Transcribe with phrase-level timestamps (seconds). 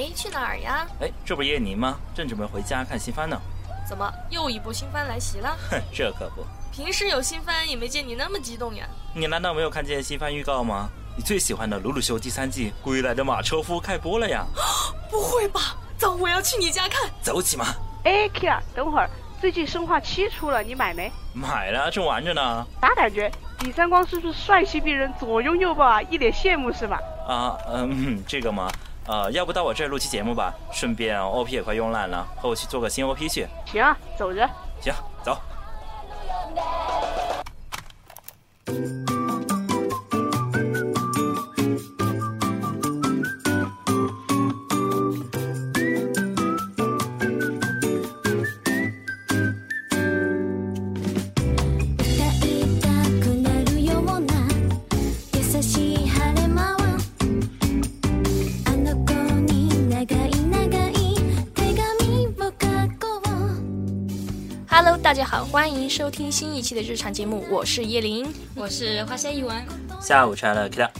[0.00, 0.86] 哎，去哪儿呀？
[1.02, 1.98] 哎，这不是叶宁吗？
[2.14, 3.38] 正准备回家看新番呢。
[3.86, 5.54] 怎么又一部新番来袭了？
[5.70, 6.42] 哼，这可不。
[6.72, 8.86] 平时有新番也没见你那么激动呀。
[9.14, 10.88] 你难道没有看见新番预告吗？
[11.18, 14.46] 你最喜欢的《鲁鲁修》第三季《归来的马车夫》开播了呀！
[15.10, 15.76] 不会吧？
[15.98, 17.10] 走，我要去你家看。
[17.20, 17.66] 走起嘛！
[18.04, 21.12] 哎，Kia，等会儿，最近《生化七》出了，你买没？
[21.34, 22.66] 买了，正玩着呢。
[22.80, 23.30] 啥感觉？
[23.60, 26.00] 李三光是不是帅气逼人，左拥右抱啊？
[26.02, 26.98] 一脸羡慕是吧？
[27.28, 28.70] 啊，嗯，这个嘛，
[29.10, 30.54] 呃，要不到我这儿录期节目吧？
[30.70, 33.44] 顺便 OP 也快用烂了，和我去做个新 OP 去。
[33.66, 34.48] 行啊，走着。
[34.80, 35.36] 行，走。
[65.50, 69.52] 欢迎收听新一期的日常节目，我是叶琳，我是花仙一文。
[70.00, 70.90] 下午茶了 K 了。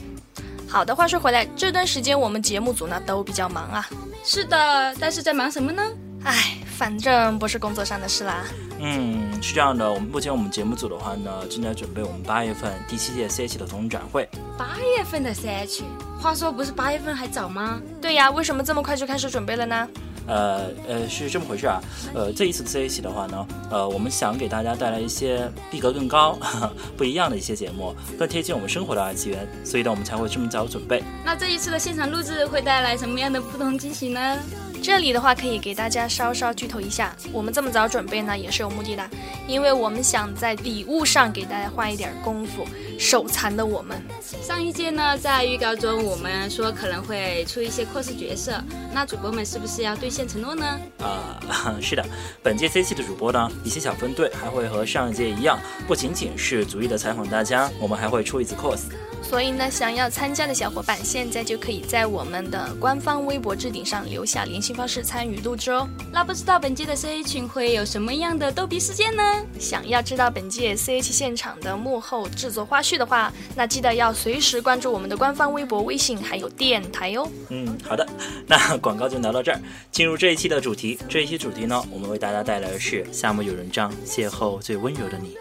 [0.69, 3.89] 好的，话说回来，这段时间我们节目组呢都比较忙啊。
[4.25, 5.81] 是的，但是在忙什么呢？
[6.25, 8.45] 唉，反正不是工作上的事啦。
[8.81, 14.29] 嗯，是这样的，我们目前我们节目组的话呢，正在准备我们八月份第七届 CH 的总展会。
[14.59, 15.83] 八月份的 CH，
[16.21, 17.81] 话说不是八月份还早吗？
[18.03, 19.89] 对呀，为什么这么快就开始准备了呢？
[20.31, 21.81] 呃呃，是这么回事啊。
[22.15, 26.39] 呃，这一次的 CH 的话呢，呃，我们想给大家带来一些逼格更高、
[26.97, 31.03] 不一样的一些节目，更贴近我们生活的二次元，所以呢，我们才会这么早准备。
[31.25, 34.39] 那这一次的现场录制会带来什么样的不同惊喜呢？
[34.83, 39.11] 这里的话可以给大家稍稍剧透一下，我们这么早准备呢也是有目的的，
[39.47, 42.65] 因为我们想在礼物上给大家花一点功夫。
[43.01, 43.99] 手残的我们，
[44.43, 50.79] 上一届呢，在预告中我们说可能会出一些 cos 角色，那主播们是不是要兑现承诺呢？
[50.99, 51.41] 啊，
[51.81, 52.05] 是的，
[52.43, 55.59] 本届 C 期的主播呢，一些小分队还会和上一届一样，
[55.89, 58.83] 不仅仅是逐一的采访大家，我们还会出一次 cos。
[59.23, 65.89] 所以呢，想要参加的小伙伴，现在就可以在我们的官方微博置顶上留下联系方式参与录制哦。
[66.13, 69.23] 那不知道本届的 C H 会有什么样的逗逼事件呢？
[69.59, 77.31] 想要知道本届 C H 现场的幕后制作花絮去的话，那记得要随时关注我们的官方微博、微信还有电台哟。
[77.49, 78.05] 嗯，好的，
[78.49, 79.61] 那广告就聊到这儿，
[79.93, 80.99] 进入这一期的主题。
[81.09, 85.37] 这一期主题呢，我们为大家带来的是夏目友人帐邂逅最温柔的你。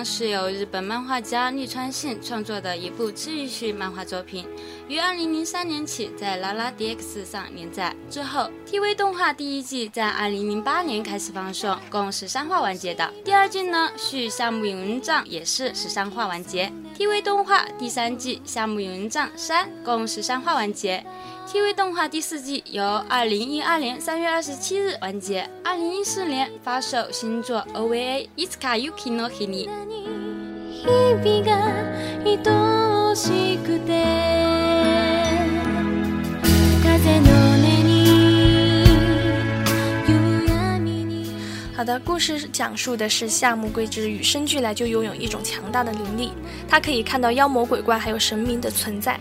[0.00, 4.46] 是由日本漫画家立川信创作的一部治愈系漫画作品，
[4.88, 7.92] 于二零零三年起在拉拉 DX 上连载。
[8.08, 13.12] 之后，TV 动画第一季在二零零八年开始放送，共十三话完结的。
[13.24, 16.72] 第二季呢，续夏目友人帐也是十三话完结。
[16.96, 21.04] TV 动画第三季夏目友人帐三共十三话完结。
[21.48, 29.68] TV 动画第四季由二零一二年三月二十七日完结，二零一四年发售新作 OVA《Itsuka Yuki no Hini》。
[41.76, 46.32] 好的，故事讲述的是夏目贵之与生俱来就拥有一种强大的灵力，
[46.68, 49.18] 他可以看到妖魔鬼怪还有神明的存在。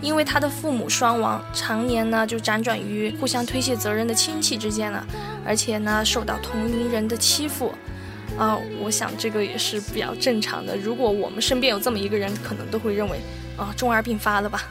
[0.00, 5.06] 因为他的父母双亡，常年呢就辗转于互相推卸责任的亲戚之间了，
[5.44, 7.72] 而且呢受到同龄人的欺负，
[8.38, 10.76] 啊，我想这个也是比较正常的。
[10.76, 13.18] 如果我们身边有这么一个人，可能都会认为，
[13.56, 14.64] 啊，中二病发了吧。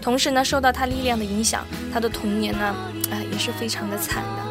[0.00, 2.74] 同时呢，受到他力量的影响，他的童年呢，
[3.10, 4.42] 哎，也是非常的惨的，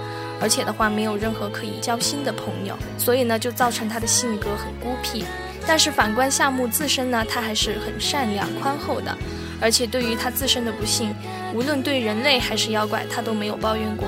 [0.41, 5.23] 而且的话没有任何可以交心的朋友，所以呢就造成他的性格很孤僻。
[5.67, 9.15] 但是反观夏目自身呢，他还是很善良宽厚的。
[9.61, 11.13] 而且对于他自身的不幸，
[11.53, 14.07] 无论对人类还是妖怪，他都没有抱怨过。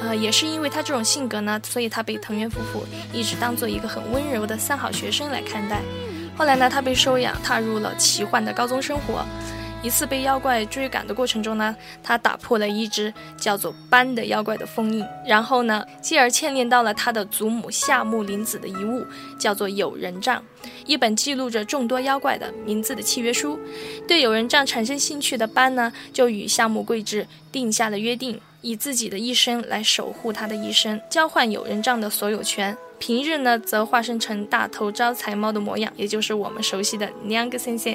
[0.00, 5.80] 呃，也是因为他这种性格呢，所以他被藤原夫妇一直当做一个很温柔的三好学生来看待。
[6.36, 9.24] 后来呢，他被收养，踏入了奇幻的高中生活。
[9.82, 19.04] 一次被妖怪追赶的过程中呢，他打破了一只叫做斑的妖怪的封印，然后呢，继而牵连到了他的祖母夏目林子的遗物，
[19.38, 20.42] 叫做友人帐，
[20.86, 23.58] 一本记录着众多妖怪的名字的契约书。
[24.06, 32.76] 对友人帐产生兴趣的斑呢，就与夏目贵志定下了约定，以自己的一生来守护他的一生，交换友人帐的所有权。
[32.98, 37.92] 平日呢，则化身成大头招财猫的模样，也就是我们熟悉的娘个先生。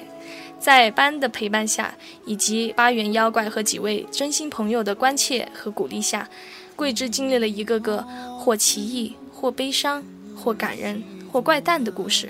[0.60, 1.94] 在班的陪伴下，
[2.26, 6.28] 以及八元妖怪和几位真心朋友的关切和鼓励下，
[6.76, 8.06] 桂枝经历了一个个
[8.40, 10.04] 或奇异、或悲伤、
[10.36, 11.02] 或感人、
[11.32, 12.30] 或怪诞的故事，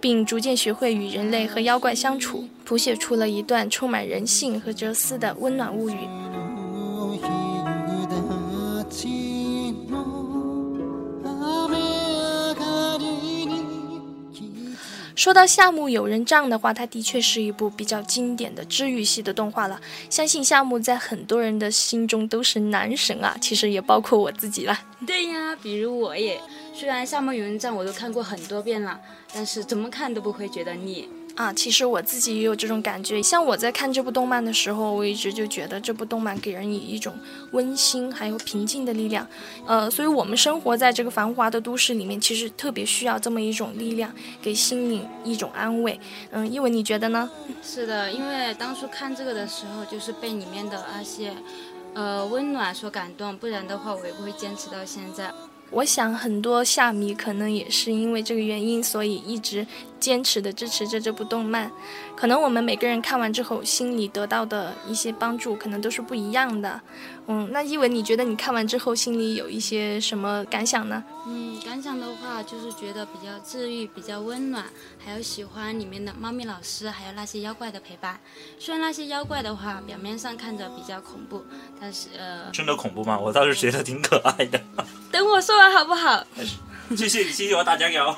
[0.00, 5.96] 并逐渐学会与人类和妖怪相处，谱写出了一段充满人性和哲思的温暖物语。
[15.26, 19.80] 说到夏目友人帐的话，它的确是一部比较经典的治愈系的动画了。
[20.08, 24.78] 相信夏目在很多人的心中都是男神啊，其实也包括我自己了。
[25.04, 26.40] 对呀，比如我也，
[26.72, 29.00] 虽然夏目友人帐我都看过很多遍了，
[29.34, 31.08] 但是怎么看都不会觉得腻。
[31.36, 33.22] 啊，其实我自己也有这种感觉。
[33.22, 37.12] 像我在看这部动漫的时候，我一直就觉得这部动漫给人以一种
[37.50, 39.26] 温馨还有平静的力量。
[39.66, 44.10] 呃，所以我们生活在这个繁华的都市里面，其实特别需要这么一种力量，
[44.40, 46.00] 给心灵一种安慰。
[46.30, 47.30] 嗯，因为你觉得呢？
[47.62, 51.34] 是的，因为当初看这个的时候，就是被里面的那些，
[51.92, 55.30] 呃，温暖所感动，不然的话，我也不会坚持到现在。
[55.70, 59.66] 我想很多夏迷可能也是因为这个原因，所以一直
[59.98, 61.70] 坚持的支持着这部动漫。
[62.16, 66.80] 可能我们每个人看完之后，心里得到的一些帮助可能都是不一样的。
[67.28, 71.04] 嗯，那一文，你觉得你看完之后心里有一些什么感想呢？
[71.26, 74.64] 嗯，感想的话就是觉得比较治愈，比较温暖，
[75.04, 78.18] 还有喜欢里面的猫咪老师，还有那些妖怪的陪伴。
[78.58, 81.44] 虽然那些妖怪的话表面上看着比较恐怖，
[81.78, 83.18] 但是呃，真的恐怖吗？
[83.18, 84.58] 我倒是觉得挺可爱的。
[85.12, 86.24] 等我说完好不好？
[86.96, 88.16] 谢谢，谢谢我大家油。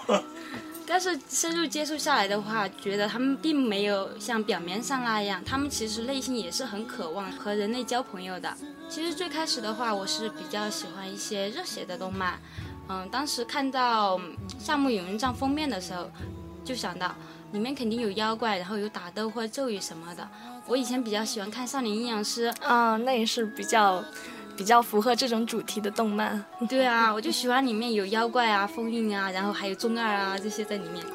[0.90, 8.56] 但是深入接触下来的话，觉得他们并没有像表面上那样，他们其实内心也是很渴望和人类交朋友的。
[8.88, 12.38] 其实最开始的话，我是比较喜欢一些热血的动漫。
[12.88, 14.16] 嗯，当时看到
[14.58, 16.10] 《夏目友人帐》封面的时候，
[16.64, 17.14] 就想到
[17.52, 20.26] 里面肯定有妖怪，然后有打斗或咒语什么的。
[20.66, 24.02] 我以前比较喜欢看《少年阴阳师》啊，那也是比较。
[24.58, 31.06] 比较符合这种主题的动漫，对啊，我就喜欢里面有妖怪啊、封印啊，然后还有中二啊这些在里面。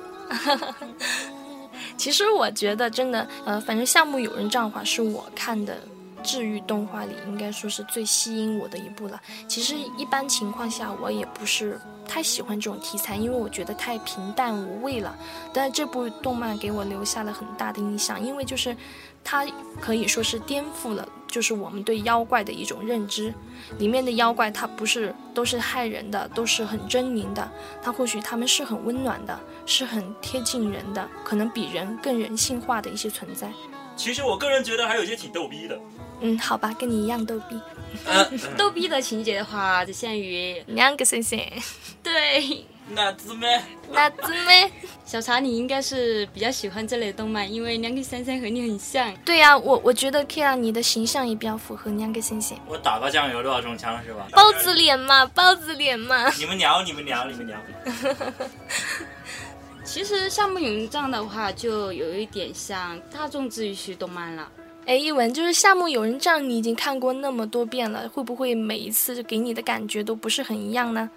[1.97, 5.77] 其实我觉得真的，呃，反正《夏目友人帐》话是我看的
[6.23, 9.19] 治愈动画里应该说是最吸引我的一部了。
[9.45, 15.13] 其实一般情况下我也不是太喜欢这种题材，因为我觉得太平淡无味了。
[15.51, 18.73] 但是这部动漫给我留下了很大的印象，因为就是
[19.21, 19.45] 它
[19.81, 21.05] 可以说是颠覆了。
[21.33, 23.33] 就是我们对妖怪的一种认知，
[23.80, 27.51] 里面的妖怪它不是都是害人的，都是很狰狞的，
[27.81, 33.51] 它或许他们是很温暖的，是很贴近人的，可能比人更人性化的一些存在。
[33.95, 35.80] 其实我个人觉得还有一些挺逗逼的。
[36.21, 37.59] 嗯，好吧，跟你一样逗逼。
[38.56, 41.44] 逗逼的情节的话，只限于两个星星。
[42.03, 42.63] 对。
[42.89, 44.71] 那姊妹，那姊妹，
[45.06, 49.13] 小茶，你应该是比较喜欢这类动漫，因为两个先生和你很像。
[49.25, 52.57] 对呀，我我觉得 Kira 你的形象也比较符合两个先生。
[52.68, 54.27] 我打个酱油都要中枪是吧？
[54.31, 56.30] 包子脸嘛，包子脸嘛。
[56.38, 57.57] 你们聊，你们聊，你们聊。
[59.86, 64.50] 其实《夏目友人帐》的话，就有一点像大众治愈系动漫了。
[64.86, 71.10] 哎，一文，就是《夏目友人帐》，你已经看过那么多遍了，会不会每一次给你的感觉都不是很一样呢？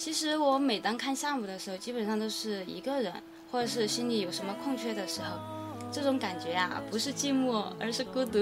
[0.00, 3.12] 其实我每当看项目的时候，基本上都是一个人，
[3.52, 5.38] 或者是心里有什么空缺的时候，
[5.92, 8.38] 这种感觉啊，不是寂寞，而是孤独。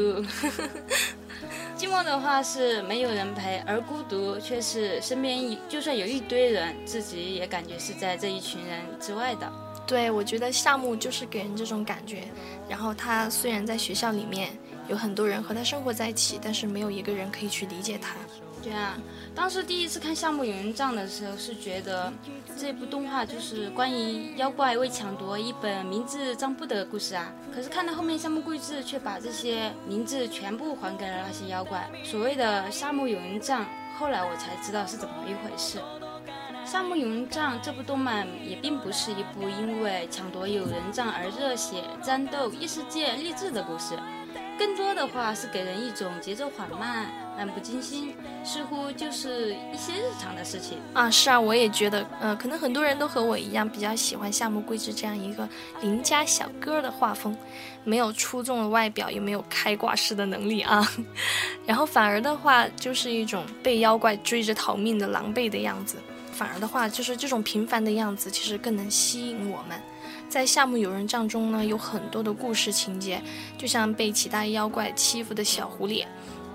[1.76, 9.52] 寂寞的话是没有人陪，而孤独却是身边就算有一堆人，自己也感觉是在这一群人之外的。
[9.84, 12.22] 对，我觉得项目就是给人这种感觉。
[12.68, 14.50] 然后他虽然在学校里面
[14.86, 18.14] 有很多人和他生活在一起，但是没有一个人可以去理解他。
[18.62, 18.96] 对啊。
[19.38, 22.12] 当时第一次看《夏目友人帐》的时候，是觉得
[22.58, 27.32] 这部动画就是关于妖怪为抢夺一本名字账簿的故事啊。
[27.54, 31.88] 可是看到后面，夏目贵志却把这些名字全部还给了那些妖怪。
[32.02, 33.62] 所谓的《夏目友人帐》，
[33.96, 35.78] 后来我才知道是怎么一回事。
[36.70, 43.96] 《夏目友人帐》这部动漫也并不是一部因为抢夺友人帐而热血战斗、异世界励志的故事，
[44.58, 47.06] 更多的话是给人一种节奏缓慢。
[47.38, 48.12] 漫不经心，
[48.44, 50.78] 似乎就是一些日常的事情。
[50.92, 55.48] 啊，是啊，我也觉得，呃，可能很多人都和我一样，比较喜欢夏目贵志这样一个
[55.80, 57.36] 邻家小哥的画风，
[57.84, 60.84] 没有出众的外表，也没有开挂式的能力啊，
[61.64, 65.96] 然后反而的话，就是一种被妖怪追着逃命的狼狈的样子。
[66.32, 69.80] 反而的话，就是这种平凡的样子，其实更能吸引我们。
[70.28, 73.20] 在夏目友人帐中呢，有很多的故事情节，
[73.56, 76.04] 就像被其他妖怪欺负的小狐狸，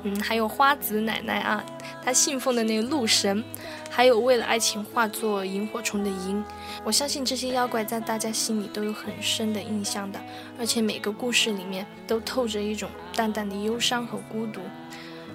[0.04, 1.64] 嗯，还有花子奶奶啊，
[2.04, 3.44] 她信奉的那个鹿神，
[3.90, 6.44] 还有为了爱情化作萤火虫的萤。
[6.84, 10.20] 我相信这些妖怪在大家心里都有很深的印象的，
[10.60, 14.60] 而且每个故事里面都透着一种淡淡的忧伤和孤独。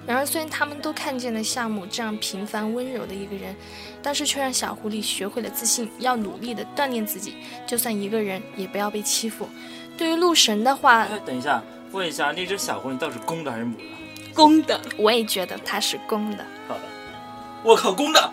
[0.05, 3.55] 然而，虽然他们都看见了夏目这样平凡温柔的一个人，
[4.01, 7.35] 但是却让小狐狸学会了自信，要努力的锻炼自己，
[7.67, 9.47] 就算一个人也不要被欺负。
[9.97, 11.61] 对于鹿神的话，等一下，
[11.91, 13.83] 问一下，那只小狐狸到底是公的还是母的？
[14.39, 16.45] 公的，我也觉得他是公的。
[16.67, 16.81] 好的，
[17.63, 18.31] 我靠，公的。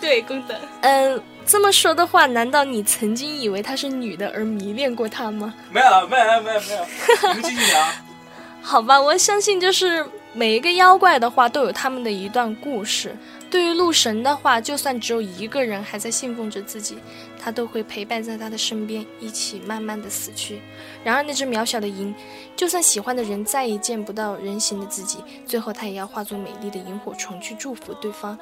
[0.00, 0.60] 对，公的。
[0.82, 5.54] 嗯，这么说的话，难道你曾经以为她是女的而迷恋过她吗？
[5.70, 6.86] 没有，没有，没有，没有。
[7.34, 7.88] 你们继续讲。
[8.60, 13.16] 好吧，我相信就是每一个妖怪的话都有他们的一段故事。
[13.50, 16.98] 对于鹿神的话，就算只有一个人还在信奉着自己，
[17.44, 20.62] 他都会陪伴在他的身边，一起慢慢的死去。
[21.04, 22.14] 然而那只渺小的萤，
[22.56, 28.38] 就算喜欢的人再也见不到人形的自己，最后他也要化作美丽的萤火虫去祝福对方。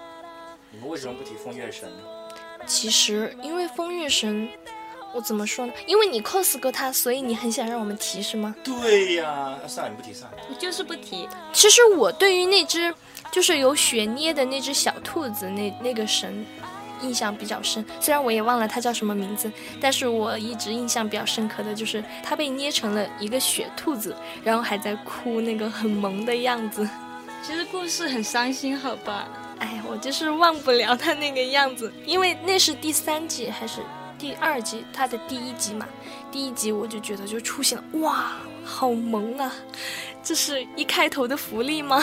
[0.70, 2.04] 你们为什么不提风月神呢？
[2.64, 4.48] 其实因为风月神。
[5.14, 5.72] 我怎么说呢？
[5.86, 8.56] 因为你 cos 过他，所以你很想让我们提是吗？
[8.64, 10.38] 对呀，算了，你不提算了。
[10.48, 11.28] 你就是不提。
[11.52, 12.94] 其实我对于那只
[13.30, 16.46] 就是有血捏的那只小兔子，那那个神，
[17.02, 17.84] 印象比较深。
[18.00, 26.88] 虽然我也忘了他叫什么名字，但是我一直印象比较深刻的就是他被捏成了一个雪兔子，然后还在哭，那个很萌的样子。
[27.42, 29.28] 其实故事很伤心，好吧？
[29.58, 33.80] 哎，我就是忘不了他那个样子，因为那是第三季还是？
[34.18, 34.84] 第二季？
[34.92, 35.84] 他的第一集嘛，
[36.30, 39.52] 第一集我就觉得就出现了，哇，好萌啊！
[40.22, 42.00] 这是一开头的福利吗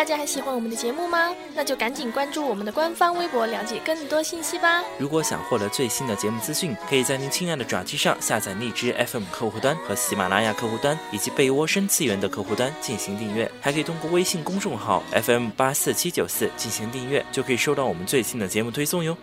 [0.00, 1.30] 大家还喜欢我们的节目吗？
[1.54, 4.82] 那就赶紧关注我们的官方微博，了解更多信息吧。
[4.98, 13.52] 如果想获得最新的节目资讯，可以在您亲爱的爪机上下载荔枝 FM 客户端和喜马拉雅客户端，以及被窝深次元的客户端进行订阅。
[13.60, 19.14] 还可以通过微信公众号 FM 八四七九四进行订阅，就可以收到我们最新的节目推送哟。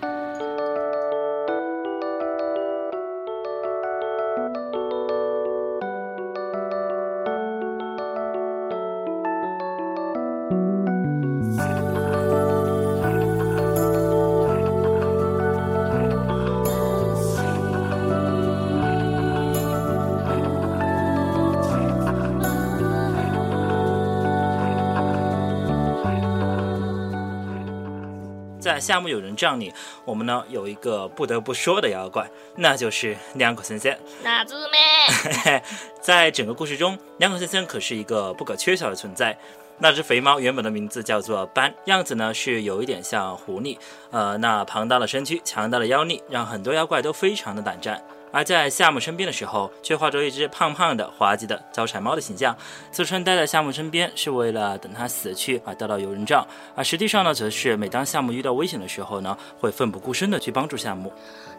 [28.67, 33.97] 在夏目友人帐里，我们呢有一个不得不说的妖怪，那就是两口先生。
[34.23, 35.63] 哪只咩？
[36.01, 39.37] 在整个故事中，两口先生可是一个不可缺少的存在。
[39.79, 43.77] 那只肥猫原本的名字叫做斑，样子呢是有一点像狐狸。
[44.11, 48.03] 呃，那庞大的身躯、强大的妖力，让很多妖怪都非常的胆战。
[48.31, 52.55] 而在夏目身边的时候，却化作一只胖胖的、滑稽的招财猫的形象，
[52.91, 61.11] 自称待在夏目身边是为了等他死去而得到游人帐，而实际上呢，则是每当夏目遇到危险的时候呢，会奋不顾身的去帮助夏目。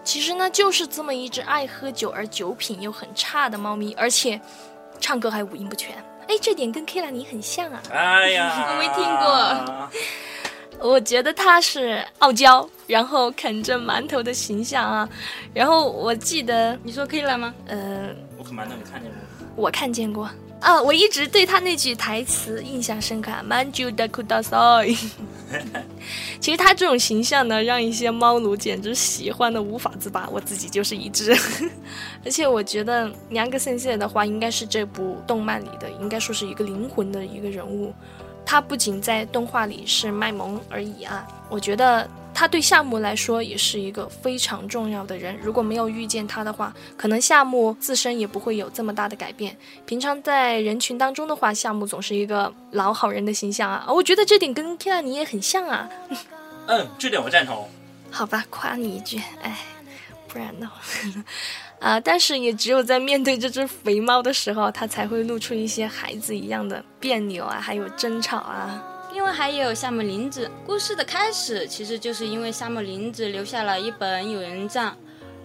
[0.05, 4.41] 其实呢，就是这么一只爱喝酒而酒品又很差的猫咪，而且
[5.01, 5.97] 唱歌还五音不全。
[6.29, 7.83] 哎，这点跟 K 拉尼很像啊！
[7.91, 9.91] 哎呀， 我没听过。
[10.81, 15.09] 我觉得他是傲娇，然后啃着馒头的形象啊。
[15.53, 17.55] 然后我记得你说可以了吗？
[17.67, 19.19] 呃，我啃馒头，你看见过？
[19.57, 20.31] 我看见过
[20.61, 20.81] 啊。
[20.81, 24.57] 我一直对他那句台词印象深刻，满足的苦大赛。
[26.39, 30.29] 其实他这种形象呢，让一些猫奴简直喜欢的无法自拔。
[30.31, 31.37] 我自己就是一只。
[32.25, 37.93] 而且我觉得娘个先生的话，应该是这部动漫里的，应该说是一个灵魂的一个人物。
[38.49, 42.09] 他不仅在动画里是卖萌而已啊，我觉得。
[42.35, 45.37] 他对夏目来说也是一个非常重要的人。
[45.43, 49.57] 如果没有遇见他的话，可能夏目自身也不会有这么大的改变。
[49.85, 53.85] 平常在人群当中的话，夏目总是一个老好人的形象啊。
[53.89, 55.89] 我觉得这点跟 k 拉尼也很像啊。
[56.69, 57.69] 嗯，这点我赞同。
[58.09, 59.59] 好吧，夸你一句，哎，
[60.29, 60.71] 不然的
[61.81, 68.83] 啊，但是也只有在面对这只肥猫的时候，它才会露出一些孩子一样的别扭啊，还有争吵啊。
[69.13, 74.97] 另外还有夏目林子，故事的开始其实就是因为夏目林子留下了一本有人帐。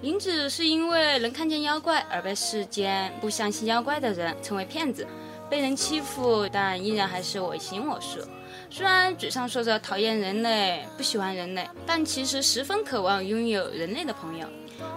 [0.02, 5.08] 林子是因为能看见妖怪而被世间不相信妖怪的人称为骗子，
[5.50, 8.20] 被人欺负，但依然还是我行我素。
[8.70, 14.48] 虽然嘴上说着讨厌人类，不喜欢人类，但其实十分渴望拥有人类的朋友。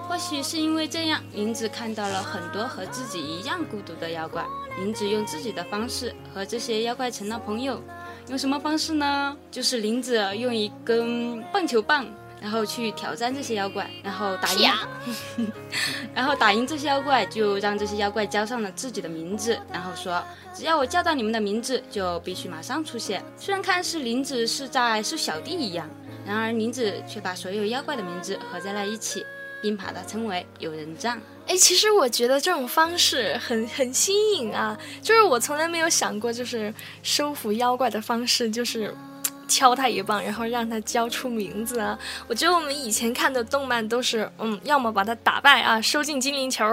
[0.09, 4.45] 或许是因为这样，林子看到了很多和自己一样孤独的妖怪。
[4.79, 7.83] 林子用自己的方式和这些妖怪成了朋友。
[8.29, 9.37] 用什么方式呢？
[9.51, 12.07] 就是林子用一根棒球棒，
[12.41, 14.71] 然后去挑战这些妖怪，然后打赢，
[16.15, 20.23] 然后打赢这些妖怪，就让这些妖怪交上了自己的名字，然后说，
[20.53, 23.25] 只要我叫到你们的名字，就必须马上出现。
[23.37, 25.89] 虽然看似林子是在收小弟一样，
[26.27, 29.25] 然而林子却把所有妖怪的名字合在了一起。
[29.67, 31.21] 并把它称为有人帐。
[31.49, 38.95] 哎，其实我觉得这种方式很很新颖啊，就是我从来没有想过，就是收服妖怪的方式就是
[39.49, 41.99] 敲他一棒，然后让他叫出名字啊。
[42.29, 46.65] 我觉得我们以前看的动漫都是，嗯，要么把他打败啊，收进精灵球。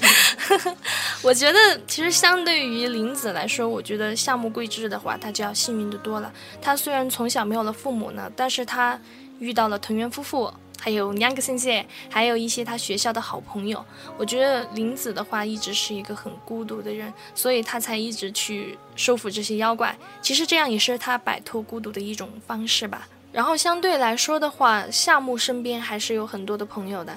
[1.22, 6.32] 我觉得其实相对于林子来说，我觉得夏目贵志的话，他就要幸运的多了。
[6.62, 8.98] 他虽然从小没有了父母呢，但是他
[9.38, 10.50] 遇到了藤原夫妇。
[10.80, 13.84] 还有两个先生，还有一些他学校的好朋友。
[14.16, 19.94] 我觉得林子的话一直是一个很孤独的人，所以他才一直去收服这些妖怪。
[20.22, 23.06] 其实这样也是他摆脱孤独的一种方式吧。
[23.30, 27.16] 然后相对来说的话，夏目身边还是有很多的朋友的。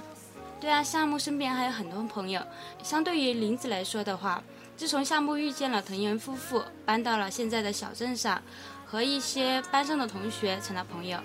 [0.60, 2.42] 对啊，夏目身边还有很多朋友。
[2.84, 4.44] 相对于林子来说的话，
[4.78, 8.42] 自从夏目遇见了藤原夫妇，搬到了现在的小镇上，
[8.86, 11.18] 和一些班上的同学成了朋友。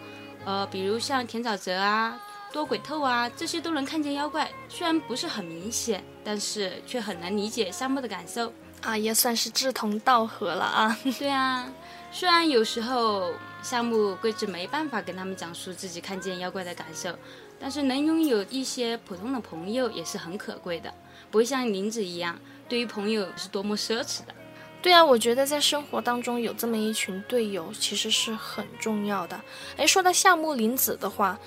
[0.45, 2.21] 呃，比如像田沼泽啊。
[2.51, 10.99] 多鬼透啊，这些都能看见妖怪，虽然不是很明显，但是却很难理解夏目的感受啊，也算是志同道合了啊。
[11.19, 11.71] 对啊，
[12.11, 17.15] 虽然有时候夏目贵子没办法跟他们讲述自己看见妖怪的感受，
[17.61, 20.91] 但是能拥有一些普通的朋友也是很可贵的，
[21.31, 24.35] 不会像林子一样，对于朋友是多么奢侈的。
[24.81, 29.41] 对啊，我觉得在生活当中有这么一群队友，其实是很重要的。
[29.77, 31.39] 哎，说到夏目林子的话。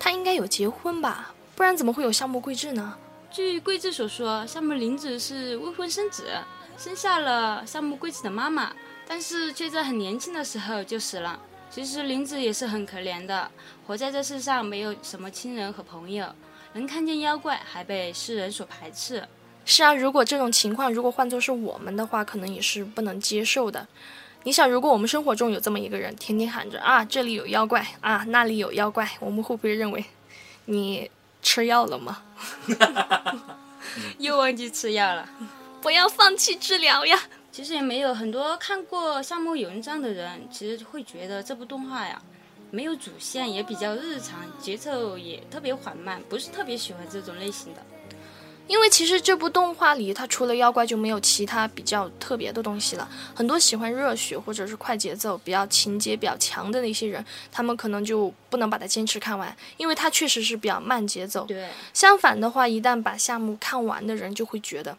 [0.00, 2.98] 他应该有结婚吧，不然怎么会有夏目贵志呢？
[3.30, 6.26] 据贵志所说，夏目林子是未婚生子，
[6.76, 8.72] 生下了夏目贵子的妈妈，
[9.06, 11.38] 但是却在很年轻的时候就死了。
[11.70, 13.48] 其实林子也是很可怜的，
[13.86, 16.26] 活在这世上没有什么亲人和朋友，
[16.72, 19.22] 能看见妖怪还被世人所排斥。
[19.64, 23.86] 是啊，如果这种情况如果换作是我们的话，可能也是不能接受的。
[24.44, 30.04] 你想，如果我们生活中有这么一个人，天天喊着啊，这里有妖怪啊，那里有妖怪，我们会不会认为
[30.64, 31.08] 你
[31.40, 32.22] 吃药了吗？
[34.18, 35.28] 又忘记吃药了，
[35.80, 37.18] 不要放弃治疗呀。
[37.52, 42.20] 其实也没有很多看过《夏目友人帐》的人，其实会觉得这部动画呀，
[42.70, 47.82] 没有主线，也比较日常，节奏也特别缓慢，不是特别喜欢这种类型的。
[48.72, 53.06] 因为其实这部动画里，它除了妖怪就没有其他比较特别的东西了。
[53.34, 61.44] 很多喜欢热血或者是快节奏、比较情节比较强的那些人，他们可能就不能把它坚持看完，因为它确实是比较慢节奏。
[61.44, 64.96] 对，相反的话，一旦把项目看完的人就会觉得。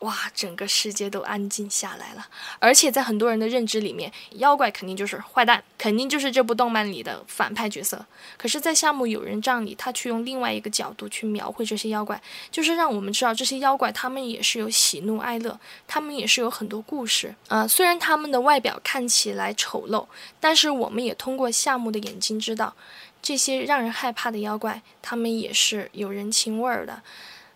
[0.00, 2.26] 哇，整个世界都安静下来了，
[2.58, 8.06] 而且在很多人的认知里面，妖怪肯定就是坏蛋，肯定就是这部动漫里的反派角色。
[8.38, 12.18] 可是，在夏目友人帐里，他却用另外一个角度去描绘这些妖怪，
[12.50, 17.68] 就是让我们知道这些妖怪他们也是有喜怒哀乐，他们也是有很多故事啊。
[17.68, 20.06] 虽然他们的外表看起来丑陋，
[20.40, 22.74] 但是我们也通过夏目的眼睛知道，
[23.20, 27.02] 这些让人害怕的妖怪，他们也是有人情味儿的。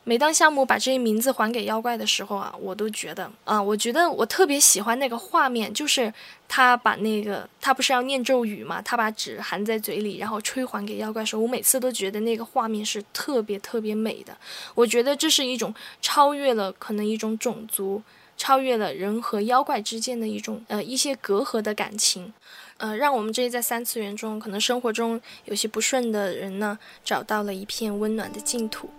[0.07, 6.13] 每当夏目把这些名字还给妖怪的时候啊，我都觉得啊，我觉得我特别喜欢那个画面，就是
[6.47, 14.37] 他把那个他不是要念咒语嘛，他把纸含在嘴里，然后吹还给妖怪时候，我每次都觉得那个画面是特别特别美的。
[14.75, 18.03] 我觉得这是一种超越了可能一种种族，
[18.37, 22.31] 超越了人和妖怪之间的一种呃一些隔阂的感情，
[22.77, 28.91] 呃，让我们这些在三次元中可能生活中有些不顺的人呢，找到了一片温暖的净土。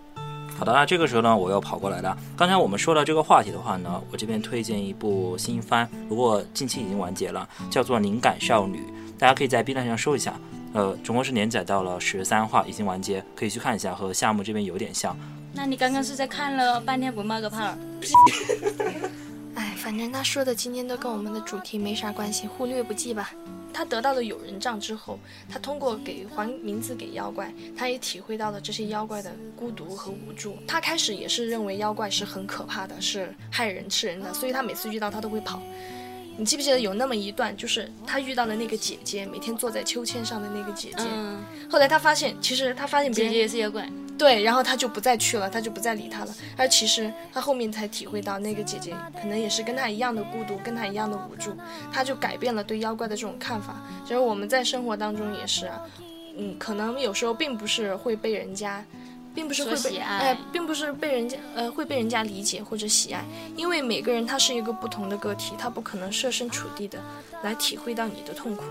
[0.58, 2.16] 好的，那这个时候呢，我又跑过来了。
[2.36, 8.78] 刚才我们说到这个话题的话呢，我这边推荐一部新番，不过近期已经完结了，叫做《灵感少女》，
[9.18, 10.34] 大家可以在 B 站上搜一下。
[10.72, 15.16] 呃，总共是连载到了十三话，已经完结，可以去看一下，和夏目这边有点像。
[15.52, 17.58] 那你刚刚是在看了半天不冒个泡？
[19.56, 23.32] 哎，反正他说的今天都跟我们的主题没啥关系，忽略不计吧。
[23.72, 25.18] 他得到了友人帐之后，
[25.50, 30.56] 他通过给还名字给妖怪，他也体会到了这些妖怪的孤独和无助。
[30.66, 35.60] 他开始也是认为妖怪是很可怕的，是害人吃人的，所以他每次遇到他都会跑。
[36.38, 41.04] 你记不记得有那么一段，就是他遇到的那个姐姐，每天坐在秋千上的那个姐姐。
[41.10, 43.88] 嗯，后来他发现，其实他发现别人姐姐也是妖怪。
[44.18, 46.34] 对，然后他就不再去了，他就不再理他了。
[46.56, 51.54] 而其实他后面才体会到，那个姐姐可能也是跟他一样的孤独，跟他一样的无助，
[51.92, 53.82] 他就改变了对妖怪的这种看法。
[54.04, 55.80] 其实我们在生活当中也是啊，
[56.38, 58.82] 嗯，可能有时候并不是会被人家，
[59.36, 63.22] 并不是会被哎，并不是被人家呃会被人家理解或者喜爱，
[63.54, 66.98] 因为每个人他是一个不同的个体，他不可能设身处地的
[67.42, 68.64] 来体会到你的痛苦。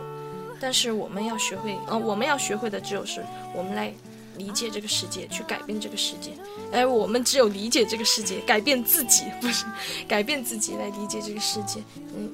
[0.60, 3.24] 但是我们要学会，呃，我们要学会的只有是
[3.54, 3.94] 我们来
[4.38, 6.32] 理解这个世界，去改变这个世界。
[6.74, 9.66] 而我们只有理解这个世界，改变自己，不是
[10.08, 11.80] 改变自己来理解这个世界。
[12.18, 12.32] 嗯，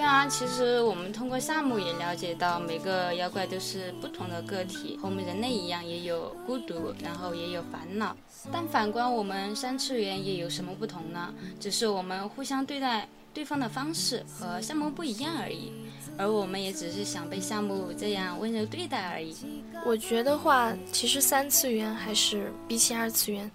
[0.00, 8.16] 对啊，其实我们通过夏目也了解到，每个妖怪都是不同的个体，和我们人类一样，也有孤独，然后也有烦恼。
[8.50, 11.34] 但反观我们三次元也有什么不同呢？
[11.60, 15.70] 只是我们互相对待对方的方式和夏目不一样而已。
[16.16, 19.36] 而我们也只是想被夏目这样温柔对待而已。
[19.84, 23.50] 我觉得话，其实三次元还是比起二次元，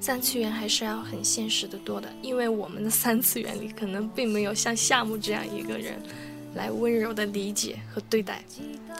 [0.00, 6.00] 三次元还是要很现实的多的，因为我们的三次元里可能并没有像夏目这样一个人
[6.54, 8.42] 来温柔的理解和对待。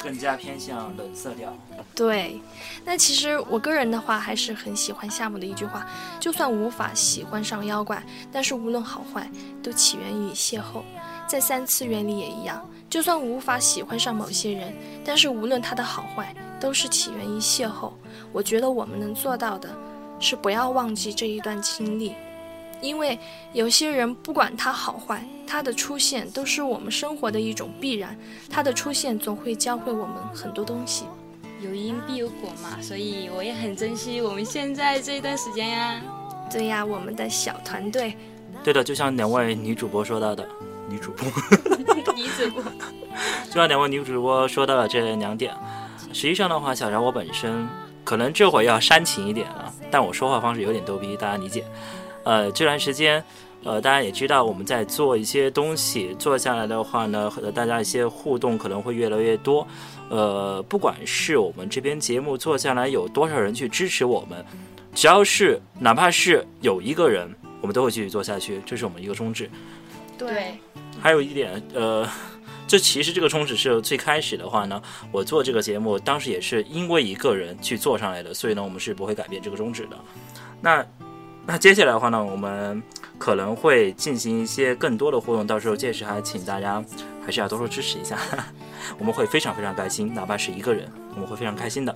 [0.03, 1.55] 更加偏向冷色调。
[1.95, 2.41] 对，
[2.87, 5.87] 那其实我个人的话还是很喜欢夏目的一句话：
[6.19, 9.31] 就算无法喜欢上妖怪，但是无论好坏，
[9.63, 10.83] 都起源于邂逅。
[11.27, 17.93] 在三次元里也一样，就算无法喜欢上某些人，但是无论他的好坏，都是起源于邂逅。
[18.33, 19.69] 我觉得我们能做到的，
[20.21, 22.13] 是不要忘记这一段经历，
[22.81, 23.19] 因为
[23.53, 28.17] 有些人不管他好坏，他的出现都是我们生活的一种必然，
[28.49, 31.07] 他的出现总会教会我们很多东西。
[31.63, 36.01] 有因必有果嘛，所以我也很珍惜我们现在这一段时间呀。
[36.51, 38.17] 对呀，我们的小团队，
[38.65, 40.49] 对的，就像两位女主播说到的，
[40.89, 41.27] 女主播，
[41.77, 42.63] 女主播，
[43.47, 45.55] 就像两位女主播说到了这两点。
[46.13, 47.69] 实际上的话，小然我本身
[48.11, 51.65] 可能这会儿要煽情一点啊，但我说话方式有点逗逼，大家理解。
[52.25, 53.23] 呃，这段时间，
[53.63, 59.65] 呃，大家也知道我们在做一些东西，做下来的话呢，和大家一些互动可能会越来越多。
[60.09, 64.45] 呃，不管是我们这边节目做下来有多少人去支持我们，
[64.93, 69.49] 只要是哪怕是有一个人，我们都会继续做下去，这是我们一个宗旨。
[70.19, 70.59] 对，
[71.01, 72.05] 还有一点，呃，
[72.71, 74.81] 这其实这个宗旨是最开始的话呢，
[75.11, 79.97] 我做这个节目当时也是因为一个人去做上来的，所以呢，我们是不会改变这个宗旨的。
[80.61, 80.87] 那
[81.45, 82.81] 那接下来的话呢，我们
[83.19, 86.81] 可能会进行一些更多的互动，到时候届时还请大家
[87.27, 88.17] 还是要多多支持一下，
[88.99, 91.93] 我们会非常非常开心，哪怕是一个人，我们会非常开心的。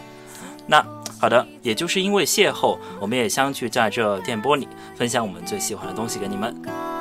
[0.67, 0.85] 那
[1.21, 6.94] 好的，也就是因为邂逅，我们也相聚在这电波里，分享我们最喜欢的东西给你们。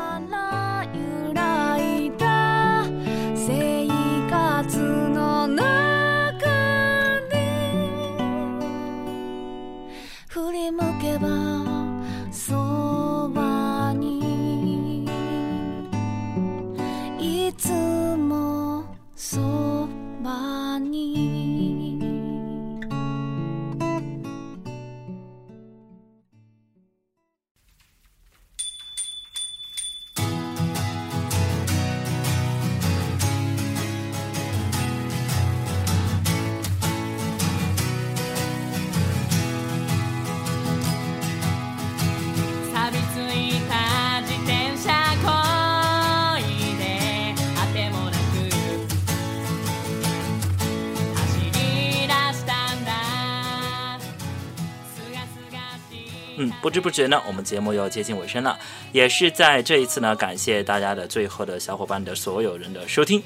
[56.37, 58.57] 嗯，不知不觉呢，我们节目又接近尾声了，
[58.91, 63.21] 也是在这一次呢，感谢大家的最后的小伙伴的所有人的收听。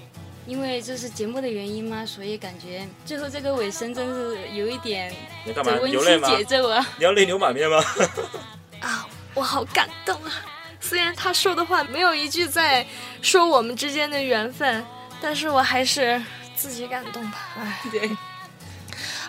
[0.45, 5.13] 因为这是节目的原因嘛，所以感觉最后这个尾声真是有一点
[5.45, 6.85] 你干走温馨节奏啊。
[6.97, 7.83] 你要泪流满面吗？
[8.79, 10.31] 啊，我好感动啊！
[10.79, 12.85] 虽然他说的话没有一句在
[13.21, 14.85] 说我们之间的缘分，
[15.21, 16.21] 但是我还是
[16.55, 17.49] 自己感动吧。
[17.57, 18.09] 哎， 对，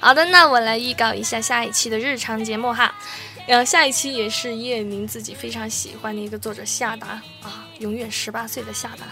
[0.01, 2.95] 好的，那我来预告一下下一期的日常节目哈。
[3.49, 7.07] 然后下一期也是叶宁自己非常喜欢的一个作者夏达
[7.41, 9.07] 啊，永远十八岁的夏达，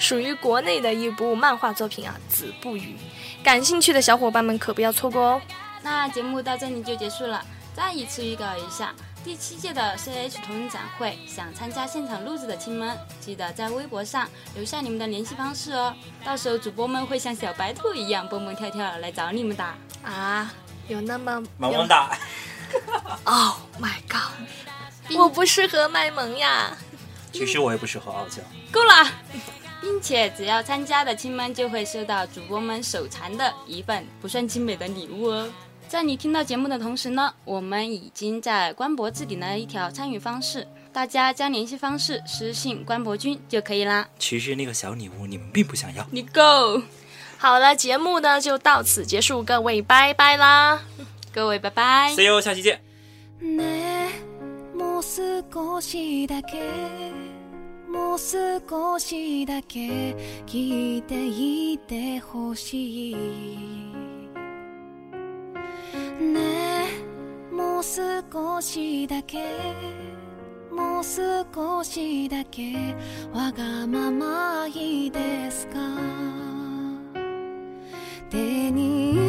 [0.00, 2.96] 属于国内的一部漫画作品啊，《子不语》。
[3.44, 5.42] 感兴趣的小伙伴们可不要错过哦。
[5.80, 7.40] 那节目到这里就结束了，
[7.72, 8.92] 再一次预告一下，
[9.24, 19.64] 第七届的 CH 同人展会，想参加现场录制的亲们，记得在微博上留下你们的联系方式哦，到时候主播们会像小白兔一样蹦蹦跳跳来找你们的。
[20.02, 20.52] 啊，
[20.88, 22.18] 有那么萌萌哒。
[23.24, 25.16] ？Oh my god！
[25.16, 26.76] 我不适合卖萌呀。
[27.32, 28.42] 其实我也不适合傲娇。
[28.70, 29.10] 够了，
[29.80, 35.48] 并且只要参加的亲们就会收到主播们手残的一份不算精美的礼物哦。
[35.88, 44.06] 在你听到节目的同时呢，我们已经在官博置顶了一条参与方式，大家将联系方式私信官博君就可以啦。
[44.18, 46.06] 其实那个小礼物你们并不想要。
[46.10, 46.82] 你 go，
[47.38, 50.82] 好了，节目呢就到此结束，各位拜拜啦。
[51.32, 52.12] 各位拜拜。
[52.14, 52.87] See you，下期见。
[53.40, 54.08] ね
[54.74, 56.58] えもう少しだけ
[57.88, 63.14] もう少しだけ聞いていてほしい。
[66.20, 66.86] ね
[67.52, 69.38] えもう少しだけ
[70.70, 72.74] もう少しだけ
[73.32, 75.78] わがままいいですか？
[78.30, 79.27] 手に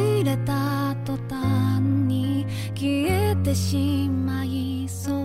[3.42, 5.20] てしまいそう。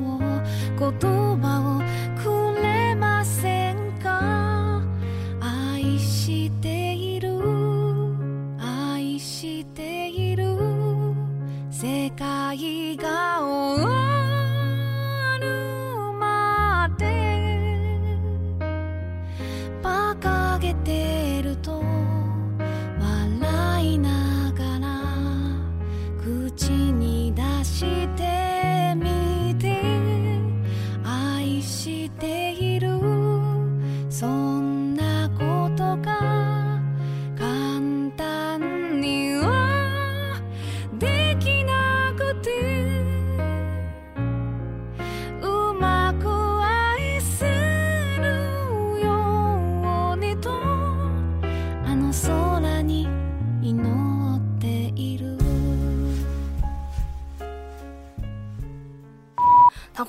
[0.77, 0.91] 言
[1.39, 1.74] 葉を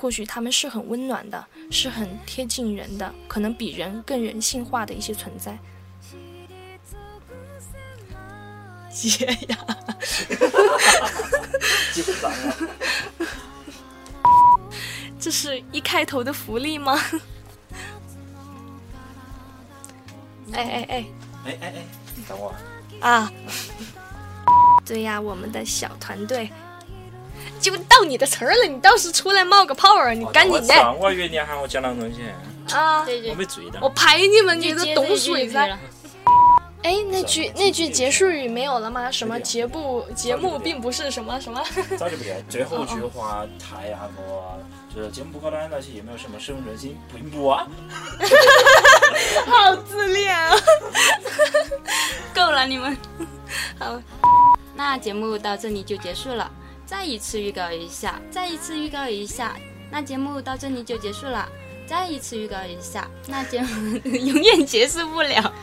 [0.07, 5.59] 或许他们是很温暖的，是很贴近人的，可能比人更人性化的一些存在。
[8.89, 9.67] 姐呀
[15.19, 16.97] 这是一开头的福利吗？
[20.53, 21.05] 哎哎哎
[21.43, 21.85] 哎哎哎，
[22.29, 22.55] 等我。
[23.01, 23.29] 啊！
[24.85, 26.49] 对呀，我们的小团队
[27.69, 32.21] 就到你的词儿了，你倒是出来冒个泡儿，你赶紧的我上，我以为你喊我讲那个东西，
[32.75, 33.05] 啊！
[33.29, 33.89] 我没注意到我。
[33.89, 35.77] 排你们，你就都懂水噻。
[36.83, 39.11] 哎，那句那句结束语没有了吗？
[39.11, 41.61] 什么节目节目并不是什么什么？
[41.97, 44.55] 早就不对， 最后一句话太那个啊，
[44.95, 46.97] 就是节目不高端那些也没有什么深入人心？
[47.13, 47.67] 并不啊。
[49.47, 50.55] 好自恋啊！
[52.33, 52.95] 够了，你们。
[53.79, 53.99] 好，
[54.75, 56.49] 那节目到这里就结束了。
[56.87, 59.57] 再一次预告一下，再一次预告一下，
[59.91, 61.47] 那节目到这里就结束了。
[61.85, 65.53] 再一次预告一下，那节目 永远结束不了。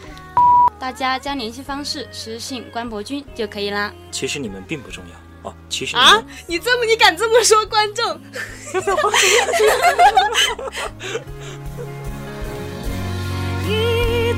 [0.78, 3.90] 大家将联系方式私信关博君就可以啦。
[4.10, 8.04] 其实你们并不重要哦，其实你啊，你这么你敢这么说，观众？
[13.66, 14.34] い